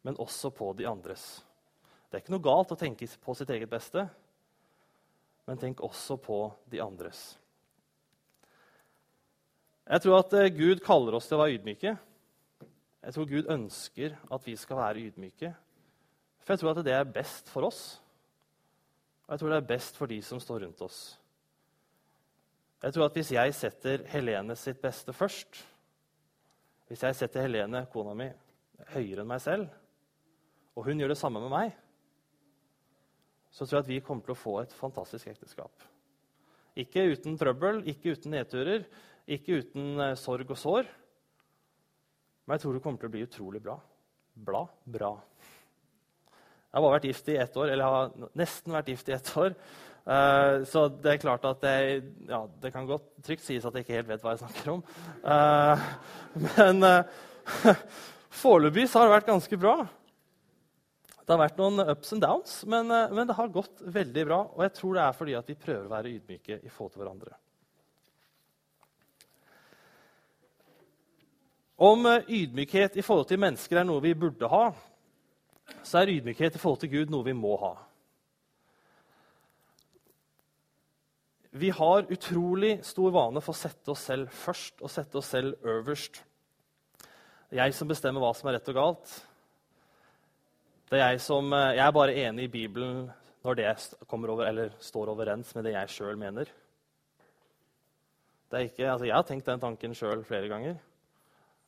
men 0.00 0.16
også 0.16 0.48
på 0.56 0.70
de 0.78 0.86
andres. 0.88 1.26
Det 2.08 2.16
er 2.16 2.24
ikke 2.24 2.32
noe 2.32 2.46
galt 2.46 2.72
å 2.72 2.80
tenke 2.80 3.10
på 3.20 3.36
sitt 3.36 3.52
eget 3.52 3.68
beste, 3.68 4.06
men 5.44 5.60
tenk 5.60 5.84
også 5.84 6.16
på 6.16 6.40
de 6.72 6.80
andres. 6.80 7.20
Jeg 9.84 10.06
tror 10.06 10.22
at 10.22 10.40
eh, 10.40 10.52
Gud 10.56 10.80
kaller 10.80 11.20
oss 11.20 11.28
til 11.28 11.36
å 11.36 11.44
være 11.44 11.60
ydmyke. 11.60 11.96
Jeg 13.04 13.18
tror 13.18 13.32
Gud 13.36 13.52
ønsker 13.52 14.16
at 14.32 14.48
vi 14.48 14.56
skal 14.56 14.80
være 14.80 15.08
ydmyke. 15.10 15.52
For 16.40 16.56
jeg 16.56 16.64
tror 16.64 16.72
at 16.72 16.86
det 16.88 16.96
er 16.96 17.16
best 17.20 17.52
for 17.52 17.68
oss. 17.68 17.98
Og 19.28 19.36
jeg 19.36 19.44
tror 19.44 19.58
det 19.58 19.60
er 19.60 19.72
best 19.76 20.00
for 20.00 20.08
de 20.08 20.24
som 20.24 20.40
står 20.40 20.70
rundt 20.70 20.88
oss. 20.88 21.19
Jeg 22.80 22.94
tror 22.96 23.10
at 23.10 23.16
hvis 23.18 23.32
jeg 23.34 23.54
setter 23.56 24.06
Helene 24.08 24.56
sitt 24.56 24.80
beste 24.80 25.12
først, 25.12 25.60
hvis 26.88 27.04
jeg 27.04 27.16
setter 27.18 27.44
Helene, 27.44 27.84
kona 27.92 28.14
mi, 28.16 28.30
høyere 28.94 29.22
enn 29.22 29.30
meg 29.30 29.42
selv, 29.44 29.68
og 30.74 30.86
hun 30.88 31.02
gjør 31.02 31.12
det 31.12 31.20
samme 31.20 31.42
med 31.44 31.52
meg, 31.52 31.74
så 33.50 33.66
tror 33.66 33.80
jeg 33.80 33.84
at 33.84 33.92
vi 33.92 34.00
kommer 34.06 34.24
til 34.24 34.34
å 34.34 34.38
få 34.38 34.56
et 34.62 34.74
fantastisk 34.74 35.28
ekteskap. 35.32 35.84
Ikke 36.78 37.04
uten 37.12 37.36
trøbbel, 37.38 37.82
ikke 37.90 38.14
uten 38.14 38.32
nedturer, 38.32 38.86
ikke 39.30 39.60
uten 39.60 40.00
uh, 40.00 40.14
sorg 40.18 40.50
og 40.50 40.58
sår. 40.58 40.90
Men 42.46 42.56
jeg 42.56 42.64
tror 42.64 42.76
det 42.76 42.82
kommer 42.84 43.02
til 43.02 43.10
å 43.10 43.14
bli 43.16 43.24
utrolig 43.26 43.62
bra. 43.62 43.76
Bla 44.34 44.64
bra. 44.86 45.12
Jeg 46.70 46.78
har 46.78 46.84
bare 46.84 46.98
vært 47.00 47.06
gift 47.08 47.28
i 47.32 47.34
ett 47.42 47.56
år, 47.58 47.72
eller 47.72 47.82
jeg 47.82 47.94
har 47.96 48.34
nesten 48.38 48.74
vært 48.76 48.88
gift 48.92 49.08
i 49.10 49.14
ett 49.16 49.30
år. 49.42 49.54
Uh, 50.06 50.62
så 50.70 50.84
det 51.02 51.10
er 51.12 51.22
klart 51.22 51.42
at 51.48 51.64
jeg, 51.66 52.02
ja, 52.28 52.44
det 52.62 52.70
kan 52.70 52.86
godt 52.86 53.08
trygt 53.26 53.42
sies 53.42 53.64
at 53.66 53.74
jeg 53.74 53.82
ikke 53.82 53.96
helt 53.98 54.10
vet 54.12 54.22
hva 54.22 54.34
jeg 54.36 54.42
snakker 54.44 54.68
om. 54.76 54.84
Uh, 55.24 55.82
men 56.44 56.86
uh, 56.86 57.74
foreløpig 58.42 58.84
har 58.92 59.08
det 59.08 59.16
vært 59.16 59.32
ganske 59.32 59.58
bra. 59.58 59.74
Det 61.18 61.34
har 61.34 61.40
vært 61.42 61.58
noen 61.58 61.82
ups 61.90 62.14
and 62.14 62.22
downs, 62.22 62.54
men, 62.70 62.86
men, 62.86 63.26
det 63.26 63.36
har 63.38 63.50
gått 63.54 63.82
veldig 63.98 64.24
bra. 64.28 64.38
Og 64.54 64.62
jeg 64.68 64.74
tror 64.78 64.94
det 64.94 65.02
er 65.02 65.18
fordi 65.18 65.34
at 65.40 65.50
vi 65.50 65.58
prøver 65.58 65.88
å 65.88 65.94
være 65.96 66.12
ydmyke 66.14 66.60
i 66.62 66.70
forhold 66.70 66.94
til 66.94 67.02
hverandre. 67.02 67.34
Om 71.90 72.06
ydmykhet 72.28 72.98
i 73.00 73.04
forhold 73.06 73.26
til 73.30 73.42
mennesker 73.42 73.82
er 73.82 73.90
noe 73.90 74.02
vi 74.04 74.14
burde 74.18 74.50
ha, 74.52 74.64
så 75.82 76.00
er 76.00 76.12
ydmykhet 76.16 76.56
i 76.56 76.60
forhold 76.60 76.82
til 76.82 76.92
Gud 76.92 77.12
noe 77.12 77.26
vi 77.26 77.36
må 77.36 77.54
ha. 77.60 77.74
Vi 81.50 81.70
har 81.74 82.06
utrolig 82.14 82.76
stor 82.86 83.10
vane 83.10 83.42
for 83.42 83.56
å 83.56 83.58
sette 83.58 83.90
oss 83.90 84.04
selv 84.06 84.30
først 84.30 84.84
og 84.84 84.92
sette 84.92 85.18
oss 85.18 85.32
selv 85.34 85.58
øverst. 85.66 86.20
Det 87.50 87.58
er 87.58 87.64
jeg 87.64 87.74
som 87.74 87.90
bestemmer 87.90 88.22
hva 88.22 88.30
som 88.38 88.46
er 88.46 88.60
rett 88.60 88.70
og 88.70 88.78
galt. 88.78 89.14
Det 90.90 90.98
er 90.98 91.12
jeg, 91.12 91.22
som, 91.22 91.52
eh, 91.52 91.74
jeg 91.74 91.86
er 91.86 91.94
bare 91.94 92.14
enig 92.26 92.44
i 92.46 92.52
Bibelen 92.54 93.08
når 93.42 93.56
det 93.58 93.66
over, 94.12 94.70
står 94.78 95.10
overens 95.10 95.54
med 95.54 95.64
det 95.64 95.74
jeg 95.74 95.88
sjøl 95.88 96.18
mener. 96.18 96.50
Ikke, 98.50 98.90
altså 98.90 99.06
jeg 99.06 99.14
har 99.14 99.26
tenkt 99.26 99.46
den 99.46 99.60
tanken 99.62 99.94
sjøl 99.94 100.24
flere 100.26 100.48
ganger. 100.50 100.78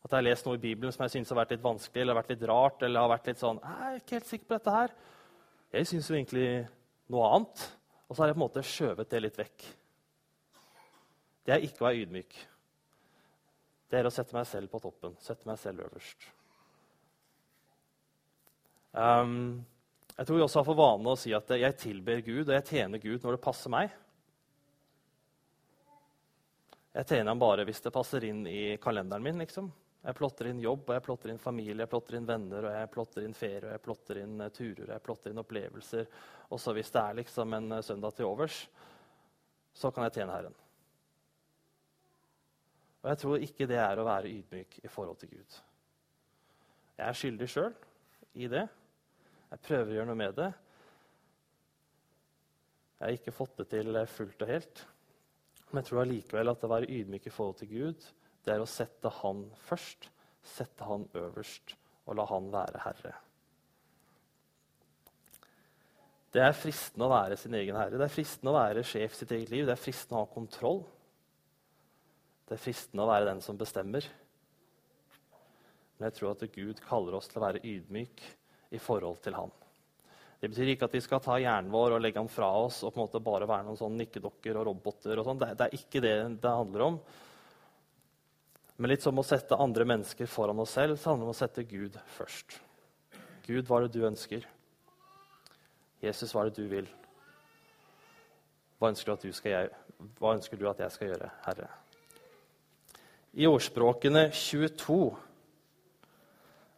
At 0.02 0.10
jeg 0.10 0.18
har 0.18 0.26
lest 0.26 0.46
noe 0.46 0.58
i 0.58 0.62
Bibelen 0.62 0.94
som 0.94 1.04
jeg 1.06 1.14
synes 1.14 1.30
har 1.30 1.38
vært 1.38 1.54
litt 1.54 1.62
vanskelig 1.62 2.02
eller 2.02 2.18
vært 2.18 2.32
litt 2.34 2.48
rart. 2.50 2.82
eller 2.82 3.00
har 3.00 3.12
vært 3.12 3.30
litt 3.30 3.38
sånn, 3.38 3.60
Jeg 3.62 3.86
er 3.86 4.00
ikke 4.00 4.18
helt 4.18 4.30
sikker 4.30 4.46
på 4.46 4.58
dette 4.58 4.74
her. 4.76 4.94
Jeg 5.72 5.86
syns 5.86 6.10
jo 6.10 6.16
egentlig 6.16 6.48
noe 7.08 7.28
annet. 7.36 7.64
Og 8.08 8.16
så 8.16 8.22
har 8.22 8.28
jeg 8.28 8.36
på 8.36 8.42
en 8.42 8.46
måte 8.48 8.66
skjøvet 8.66 9.08
det 9.08 9.20
litt 9.22 9.38
vekk. 9.38 9.66
Det 11.46 11.54
er 11.54 11.64
ikke 11.64 11.82
å 11.82 11.88
være 11.88 12.02
ydmyk. 12.02 12.34
Det 13.88 13.98
er 13.98 14.08
å 14.08 14.12
sette 14.12 14.34
meg 14.36 14.46
selv 14.48 14.72
på 14.72 14.80
toppen, 14.82 15.14
sette 15.20 15.48
meg 15.48 15.58
selv 15.60 15.84
øverst. 15.86 16.26
Um, 18.92 19.64
jeg 20.12 20.28
tror 20.28 20.36
vi 20.36 20.44
også 20.44 20.60
har 20.60 20.68
for 20.68 20.76
vane 20.76 21.12
å 21.12 21.16
si 21.16 21.32
at 21.32 21.48
jeg 21.56 21.76
tilber 21.80 22.20
Gud 22.24 22.44
og 22.44 22.54
jeg 22.58 22.66
tjener 22.68 23.00
Gud 23.00 23.24
når 23.24 23.38
det 23.38 23.44
passer 23.44 23.72
meg. 23.72 23.92
Jeg 26.92 27.08
tjener 27.08 27.32
ham 27.32 27.40
bare 27.40 27.64
hvis 27.64 27.80
det 27.80 27.94
passer 27.94 28.24
inn 28.28 28.44
i 28.48 28.76
kalenderen 28.80 29.24
min. 29.24 29.40
liksom. 29.40 29.70
Jeg 30.02 30.18
plotter 30.18 30.48
inn 30.50 30.58
jobb, 30.58 30.88
og 30.88 30.96
jeg 30.96 31.04
plotter 31.06 31.30
inn 31.30 31.38
familie, 31.38 31.84
jeg 31.84 31.90
plotter 31.92 32.16
inn 32.18 32.26
venner, 32.26 32.64
og 32.66 32.74
jeg 32.74 32.90
plotter 32.90 33.22
inn 33.22 33.36
ferie, 33.38 33.68
og 33.68 33.70
jeg 33.70 33.82
plotter 33.84 34.18
inn 34.18 34.40
uh, 34.42 34.48
turer, 34.50 34.88
og 34.88 34.94
jeg 34.96 35.04
plotter 35.06 35.30
inn 35.30 35.42
opplevelser. 35.42 36.08
Og 36.50 36.58
så 36.58 36.74
hvis 36.74 36.90
det 36.90 37.02
er 37.02 37.18
liksom 37.20 37.54
en 37.54 37.76
uh, 37.76 37.82
søndag 37.86 38.16
til 38.16 38.26
overs, 38.26 38.56
så 39.78 39.92
kan 39.94 40.08
jeg 40.08 40.16
tjene 40.16 40.34
Herren. 40.34 40.56
Og 43.02 43.10
jeg 43.12 43.20
tror 43.22 43.44
ikke 43.46 43.68
det 43.70 43.78
er 43.82 43.98
å 43.98 44.06
være 44.06 44.30
ydmyk 44.30 44.80
i 44.82 44.90
forhold 44.90 45.20
til 45.20 45.30
Gud. 45.36 45.58
Jeg 46.98 47.06
er 47.06 47.18
skyldig 47.18 47.48
sjøl 47.50 47.76
i 48.42 48.48
det. 48.50 48.64
Jeg 49.52 49.62
prøver 49.68 49.92
å 49.92 49.96
gjøre 49.96 50.10
noe 50.10 50.18
med 50.18 50.34
det. 50.38 50.48
Jeg 52.98 53.06
har 53.06 53.14
ikke 53.20 53.34
fått 53.34 53.54
det 53.62 53.68
til 53.70 53.98
fullt 54.10 54.44
og 54.44 54.50
helt. 54.50 54.82
Men 55.70 55.80
jeg 55.80 55.88
tror 55.88 56.02
allikevel 56.02 56.52
at 56.52 56.66
å 56.66 56.70
være 56.74 56.90
ydmyk 56.90 57.30
i 57.30 57.34
forhold 57.34 57.62
til 57.62 57.70
Gud 57.70 58.10
det 58.44 58.54
er 58.54 58.62
å 58.62 58.68
sette 58.68 59.10
han 59.22 59.44
først, 59.68 60.08
sette 60.42 60.86
han 60.88 61.06
øverst 61.18 61.76
og 62.06 62.16
la 62.18 62.26
han 62.30 62.48
være 62.52 62.82
herre. 62.82 63.12
Det 66.32 66.40
er 66.40 66.56
fristende 66.56 67.06
å 67.06 67.12
være 67.12 67.36
sin 67.36 67.54
egen 67.54 67.76
herre. 67.76 67.98
Det 68.00 68.06
er 68.06 68.14
fristende 68.14 68.54
å 68.54 68.56
være 68.56 68.84
sjef 68.88 69.12
i 69.12 69.20
sitt 69.20 69.32
eget 69.36 69.52
liv. 69.52 69.66
Det 69.68 69.74
er 69.74 69.80
fristende 69.80 70.16
å 70.16 70.24
ha 70.24 70.32
kontroll. 70.32 70.80
Det 72.48 72.56
er 72.56 72.62
fristende 72.62 73.04
å 73.04 73.10
være 73.10 73.28
den 73.28 73.42
som 73.44 73.58
bestemmer. 73.60 74.06
Men 75.98 76.08
jeg 76.08 76.16
tror 76.18 76.32
at 76.32 76.46
Gud 76.54 76.80
kaller 76.86 77.18
oss 77.18 77.28
til 77.30 77.38
å 77.38 77.44
være 77.44 77.60
ydmyk 77.68 78.24
i 78.72 78.80
forhold 78.80 79.20
til 79.22 79.36
Han. 79.36 79.52
Det 80.40 80.48
betyr 80.50 80.72
ikke 80.72 80.88
at 80.88 80.96
vi 80.96 81.02
skal 81.04 81.20
ta 81.22 81.36
hjernen 81.38 81.70
vår 81.70 81.94
og 81.94 82.00
legge 82.02 82.18
den 82.18 82.32
fra 82.32 82.48
oss 82.64 82.80
og 82.82 82.90
på 82.90 82.98
en 82.98 83.04
måte 83.04 83.20
bare 83.22 83.46
være 83.46 83.68
noen 83.68 83.78
sånn 83.78 84.00
nikkedokker 84.00 84.56
og 84.58 84.66
roboter. 84.72 85.20
og 85.20 85.28
sånn. 85.28 85.38
Det, 85.38 85.52
det, 85.60 85.68
er 85.68 85.76
ikke 85.78 86.02
det 86.02 86.14
det 86.42 86.54
handler 86.56 86.86
om. 86.88 86.96
Men 88.76 88.92
litt 88.92 89.04
som 89.04 89.18
å 89.20 89.26
sette 89.26 89.58
andre 89.60 89.84
mennesker 89.88 90.30
foran 90.30 90.60
oss 90.62 90.74
selv, 90.78 90.96
så 90.98 91.10
handler 91.10 91.26
det 91.26 91.30
om 91.30 91.34
å 91.34 91.38
sette 91.38 91.66
Gud 91.68 91.98
først. 92.16 92.56
Gud, 93.46 93.66
hva 93.66 93.78
er 93.78 93.86
det 93.86 93.98
du 93.98 94.06
ønsker? 94.08 94.46
Jesus, 96.02 96.32
hva 96.32 96.44
er 96.44 96.50
det 96.50 96.62
du 96.62 96.70
vil? 96.70 96.88
Hva 98.78 98.90
ønsker 98.90 99.14
du 99.22 99.28
jeg, 99.30 99.68
hva 100.18 100.32
ønsker 100.34 100.58
du 100.58 100.66
at 100.70 100.80
jeg 100.82 100.94
skal 100.94 101.12
gjøre, 101.12 101.28
Herre? 101.44 101.68
I 103.38 103.46
ordspråkene 103.48 104.26
22, 104.34 104.96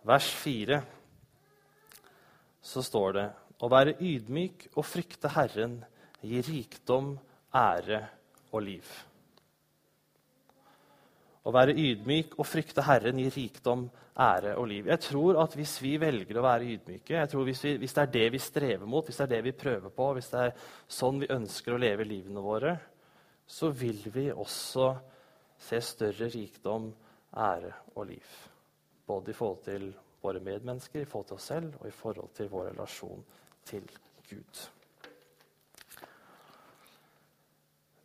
vers 0.06 0.28
4, 0.42 0.82
så 2.64 2.82
står 2.84 3.16
det 3.16 3.24
å 3.64 3.70
være 3.72 3.96
ydmyk 4.04 4.68
og 4.74 4.84
frykte 4.86 5.32
Herren 5.34 5.80
gir 6.24 6.44
rikdom, 6.46 7.14
ære 7.54 8.02
og 8.52 8.64
liv. 8.64 8.86
Å 11.44 11.52
være 11.52 11.74
ydmyk 11.76 12.38
og 12.40 12.48
frykte 12.48 12.84
Herren 12.86 13.18
gir 13.20 13.34
rikdom, 13.34 13.84
ære 14.16 14.54
og 14.56 14.68
liv. 14.70 14.86
Jeg 14.88 15.00
tror 15.04 15.40
at 15.42 15.56
Hvis 15.58 15.74
vi 15.82 15.96
velger 16.00 16.38
å 16.38 16.44
være 16.46 16.70
ydmyke, 16.72 17.18
jeg 17.18 17.28
tror 17.28 17.44
hvis, 17.44 17.64
vi, 17.64 17.76
hvis, 17.82 17.92
det 17.92 18.02
er 18.02 18.12
det 18.14 18.28
vi 18.32 18.40
strever 18.40 18.86
mot, 18.86 19.04
hvis 19.04 19.20
det 19.20 19.26
er 19.26 19.32
det 19.34 19.42
vi 19.44 19.52
prøver 19.52 19.92
på, 19.92 20.12
hvis 20.16 20.30
det 20.32 20.40
er 20.40 20.54
sånn 20.88 21.20
vi 21.20 21.32
ønsker 21.34 21.74
å 21.74 21.80
leve 21.82 22.06
livene 22.08 22.44
våre, 22.44 22.76
så 23.46 23.68
vil 23.68 24.00
vi 24.14 24.30
også 24.32 24.88
se 25.60 25.80
større 25.84 26.30
rikdom, 26.32 26.88
ære 27.36 27.72
og 27.94 28.06
liv. 28.08 28.36
Både 29.06 29.30
i 29.30 29.36
forhold 29.36 29.64
til 29.66 29.90
våre 30.24 30.40
medmennesker, 30.40 31.02
i 31.02 31.08
forhold 31.08 31.28
til 31.28 31.36
oss 31.36 31.50
selv 31.52 31.74
og 31.80 31.88
i 31.88 31.92
forhold 31.94 32.32
til 32.36 32.48
vår 32.48 32.70
relasjon 32.70 33.24
til 33.68 33.84
Gud. 34.30 34.62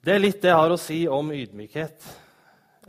Det 0.04 0.16
er 0.16 0.20
litt 0.20 0.42
det 0.42 0.52
jeg 0.52 0.60
har 0.60 0.74
å 0.74 0.80
si 0.80 1.00
om 1.12 1.32
ydmykhet. 1.36 2.04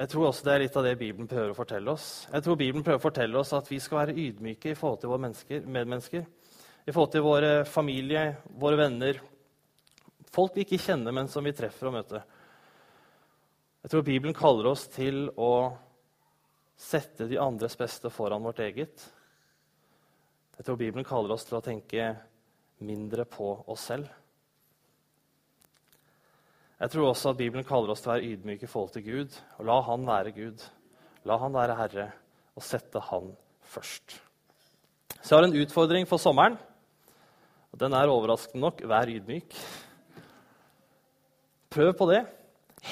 Jeg 0.00 0.08
tror 0.08 0.30
også 0.30 0.46
det 0.46 0.52
er 0.54 0.62
litt 0.62 0.76
av 0.80 0.86
det 0.86 0.94
Bibelen 0.96 1.28
prøver 1.28 1.50
å 1.52 1.56
fortelle 1.58 1.92
oss. 1.92 2.04
Jeg 2.32 2.44
tror 2.46 2.56
Bibelen 2.56 2.84
prøver 2.84 3.02
å 3.02 3.02
fortelle 3.02 3.36
oss 3.36 3.50
at 3.52 3.66
vi 3.68 3.76
skal 3.84 3.98
være 3.98 4.14
ydmyke 4.16 4.70
i 4.72 4.78
forhold 4.78 5.02
til 5.02 5.10
våre 5.12 5.26
mennesker, 5.26 5.66
medmennesker. 5.68 6.22
I 6.88 6.94
forhold 6.94 7.10
til 7.12 7.24
våre 7.26 7.50
familie, 7.68 8.22
våre 8.62 8.78
venner, 8.80 9.20
folk 10.32 10.56
vi 10.56 10.64
ikke 10.64 10.80
kjenner, 10.80 11.12
men 11.12 11.28
som 11.28 11.44
vi 11.44 11.52
treffer 11.52 11.90
og 11.90 11.98
møter. 11.98 12.24
Jeg 13.84 13.92
tror 13.92 14.06
Bibelen 14.06 14.36
kaller 14.36 14.70
oss 14.70 14.86
til 14.88 15.26
å 15.36 15.52
sette 16.80 17.28
de 17.28 17.36
andres 17.44 17.76
beste 17.76 18.08
foran 18.08 18.48
vårt 18.48 18.64
eget. 18.64 19.04
Jeg 20.56 20.64
tror 20.64 20.80
Bibelen 20.80 21.04
kaller 21.04 21.36
oss 21.36 21.44
til 21.44 21.60
å 21.60 21.64
tenke 21.64 22.14
mindre 22.88 23.28
på 23.28 23.52
oss 23.68 23.84
selv. 23.92 24.08
Jeg 26.80 26.94
tror 26.94 27.10
også 27.10 27.34
at 27.34 27.36
Bibelen 27.36 27.64
kaller 27.68 27.92
oss 27.92 28.00
til 28.00 28.08
å 28.08 28.14
være 28.14 28.32
ydmyke 28.32 28.64
i 28.64 28.70
forhold 28.70 28.94
til 28.94 29.04
Gud. 29.04 29.36
og 29.58 29.66
La 29.68 29.80
Han 29.84 30.06
være 30.08 30.32
Gud. 30.32 30.64
La 31.28 31.36
Han 31.36 31.52
være 31.52 31.76
Herre, 31.76 32.06
og 32.56 32.64
sette 32.64 33.02
Han 33.10 33.34
først. 33.60 34.16
Så 35.20 35.34
jeg 35.34 35.42
har 35.42 35.48
en 35.50 35.60
utfordring 35.60 36.08
for 36.08 36.16
sommeren. 36.16 36.56
og 37.72 37.78
Den 37.80 37.92
er 37.92 38.08
overraskende 38.08 38.64
nok 38.64 38.80
vær 38.88 39.12
ydmyk. 39.12 39.54
Prøv 41.70 41.92
på 41.94 42.08
det. 42.10 42.24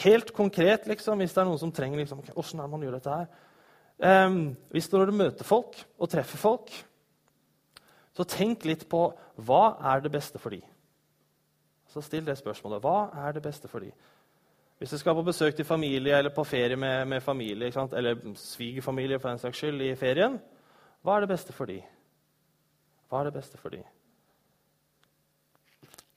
Helt 0.05 0.35
konkret, 0.37 0.87
liksom, 0.87 1.19
hvis 1.19 1.33
det 1.33 1.41
er 1.41 1.49
noen 1.49 1.59
som 1.59 1.73
trenger 1.73 1.99
liksom, 1.99 2.21
Hvordan 2.21 2.61
er 2.61 2.67
det 2.67 2.71
man 2.71 2.83
gjør 2.85 2.99
dette 2.99 3.15
her? 3.17 4.27
Um, 4.29 4.57
hvis 4.71 4.93
når 4.93 5.07
du 5.07 5.17
møter 5.17 5.45
folk 5.45 5.81
og 5.99 6.11
treffer 6.13 6.39
folk, 6.39 6.69
så 8.15 8.27
tenk 8.29 8.67
litt 8.69 8.85
på 8.91 9.09
hva 9.49 9.79
er 9.95 10.05
det 10.05 10.13
beste 10.13 10.39
for 10.39 10.53
dem. 10.55 10.63
Så 11.89 12.03
still 12.05 12.27
det 12.27 12.37
spørsmålet. 12.39 12.83
Hva 12.85 13.27
er 13.27 13.33
det 13.37 13.43
beste 13.43 13.69
for 13.69 13.85
dem? 13.85 13.93
Hvis 14.79 14.91
du 14.91 14.99
skal 14.99 15.15
på 15.15 15.23
besøk 15.27 15.57
til 15.57 15.67
familie 15.67 16.19
eller 16.19 16.31
på 16.31 16.45
ferie 16.45 16.77
med, 16.77 17.05
med 17.05 17.21
familie, 17.21 17.73
eller 17.93 18.35
svigerfamilie 18.35 19.19
for 19.19 19.29
den 19.29 19.39
saks 19.39 19.59
skyld 19.59 19.81
i 19.83 19.95
ferien, 19.99 20.39
hva 21.03 21.17
er 21.17 21.25
det 21.25 21.33
beste 21.33 21.53
for 21.53 21.67
dem? 21.67 21.83
Hva 23.09 23.21
er 23.21 23.31
det 23.31 23.35
beste 23.35 23.59
for 23.59 23.75
dem? 23.75 23.83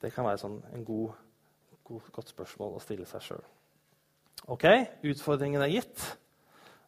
Det 0.02 0.12
kan 0.14 0.26
være 0.26 0.38
sånn 0.42 0.60
en 0.74 0.84
god, 0.84 1.14
god, 1.86 2.10
godt 2.12 2.30
spørsmål 2.30 2.76
å 2.76 2.82
stille 2.82 3.06
seg 3.06 3.24
sjøl. 3.26 3.42
Ok, 4.50 4.66
utfordringen 5.06 5.62
er 5.62 5.70
gitt. 5.72 6.04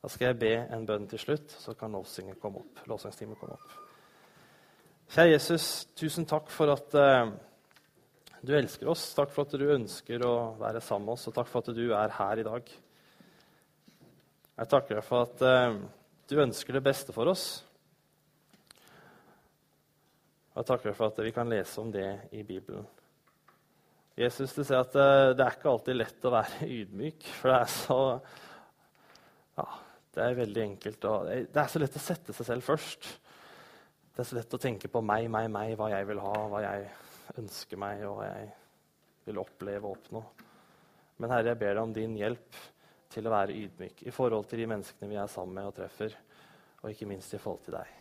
Da 0.02 0.10
skal 0.12 0.30
jeg 0.30 0.38
be 0.42 0.52
en 0.74 0.86
bønn 0.86 1.06
til 1.08 1.22
slutt, 1.22 1.54
så 1.58 1.74
kan 1.78 1.94
lovsangstimen 1.94 2.38
komme 2.38 2.60
opp. 2.60 3.40
komme 3.40 3.56
opp. 3.56 3.76
Kjære 5.14 5.30
Jesus, 5.30 5.68
tusen 5.96 6.26
takk 6.26 6.50
for 6.52 6.74
at 6.74 6.96
uh, 6.98 7.30
du 8.44 8.52
elsker 8.56 8.88
oss. 8.92 9.06
Takk 9.16 9.32
for 9.32 9.46
at 9.46 9.54
du 9.58 9.64
ønsker 9.72 10.24
å 10.26 10.34
være 10.60 10.82
sammen 10.84 11.08
med 11.08 11.16
oss, 11.16 11.28
og 11.30 11.36
takk 11.36 11.48
for 11.50 11.64
at 11.64 11.76
du 11.76 11.84
er 11.96 12.16
her 12.18 12.40
i 12.42 12.46
dag. 12.46 12.72
Jeg 14.54 14.70
takker 14.70 14.98
deg 14.98 15.06
for 15.06 15.26
at 15.26 15.44
uh, 15.44 15.78
du 16.30 16.34
ønsker 16.44 16.76
det 16.76 16.84
beste 16.84 17.14
for 17.16 17.30
oss. 17.32 17.46
Og 20.52 20.60
jeg 20.60 20.68
takker 20.68 20.90
deg 20.90 20.98
for 20.98 21.10
at 21.10 21.22
vi 21.26 21.32
kan 21.34 21.50
lese 21.50 21.80
om 21.82 21.90
det 21.94 22.06
i 22.36 22.44
Bibelen. 22.46 22.86
Jesus 24.14 24.52
du 24.54 24.60
sier 24.62 24.84
at 24.84 24.94
uh, 24.94 25.32
det 25.34 25.42
er 25.42 25.56
ikke 25.56 25.72
alltid 25.72 25.98
lett 25.98 26.28
å 26.28 26.34
være 26.36 26.68
ydmyk, 26.78 27.26
for 27.40 27.50
det 27.50 27.60
er 27.64 27.72
så 27.74 28.00
ja, 29.54 29.66
det 30.14 30.22
er 30.22 30.38
veldig 30.38 30.62
enkelt. 30.68 31.08
Å, 31.08 31.14
det 31.48 31.62
er 31.64 31.70
så 31.70 31.82
lett 31.82 31.98
å 31.98 32.02
sette 32.02 32.36
seg 32.36 32.50
selv 32.52 32.66
først. 32.66 33.08
Det 34.14 34.22
er 34.22 34.28
så 34.28 34.38
lett 34.38 34.54
å 34.54 34.62
tenke 34.62 34.90
på 34.90 35.02
meg, 35.02 35.26
meg, 35.32 35.48
meg, 35.50 35.74
hva 35.78 35.90
jeg 35.90 36.06
vil 36.12 36.22
ha, 36.22 36.36
hva 36.52 36.62
jeg 36.62 36.86
ønsker 37.40 37.80
meg, 37.80 38.04
og 38.08 38.18
hva 38.18 38.28
jeg 38.30 38.50
vil 39.24 39.40
oppleve 39.40 39.88
og 39.88 39.98
oppnå. 39.98 40.22
Men 41.22 41.32
Herre, 41.32 41.52
jeg 41.52 41.60
ber 41.62 41.76
deg 41.76 41.82
om 41.82 41.94
din 41.94 42.16
hjelp 42.18 42.60
til 43.14 43.28
å 43.28 43.32
være 43.34 43.54
ydmyk 43.54 44.02
i 44.08 44.14
forhold 44.14 44.48
til 44.50 44.64
de 44.64 44.68
menneskene 44.72 45.10
vi 45.10 45.18
er 45.20 45.30
sammen 45.30 45.60
med 45.60 45.70
og 45.70 45.76
treffer, 45.76 46.16
og 46.82 46.90
ikke 46.90 47.08
minst 47.08 47.34
i 47.36 47.40
forhold 47.40 47.62
til 47.66 47.78
deg. 47.78 47.92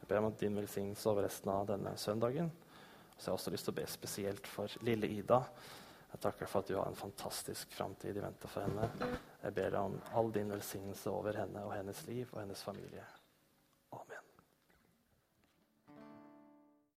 Jeg 0.00 0.08
ber 0.08 0.24
om 0.24 0.34
din 0.38 0.56
velsignelse 0.58 1.10
over 1.10 1.26
resten 1.26 1.52
av 1.52 1.68
denne 1.68 1.94
søndagen. 2.00 2.50
Så 3.16 3.28
jeg 3.28 3.32
har 3.32 3.38
også 3.38 3.52
lyst 3.52 3.68
til 3.68 3.74
å 3.74 3.80
be 3.80 3.86
spesielt 3.90 4.48
for 4.48 4.80
lille 4.86 5.10
Ida. 5.12 5.42
Jeg 6.10 6.22
takker 6.24 6.48
for 6.50 6.64
at 6.64 6.70
du 6.70 6.78
har 6.78 6.88
en 6.88 6.98
fantastisk 6.98 7.74
framtid 7.76 8.16
i 8.16 8.24
vente 8.24 8.48
for 8.50 8.66
henne. 8.66 8.88
Jeg 9.42 9.54
ber 9.58 9.74
deg 9.74 9.80
om 9.82 9.98
all 10.18 10.32
din 10.34 10.50
velsignelse 10.50 11.12
over 11.12 11.38
henne 11.42 11.62
og 11.66 11.74
hennes 11.76 12.00
liv 12.08 12.24
og 12.32 12.40
hennes 12.42 12.64
familie. 12.66 13.04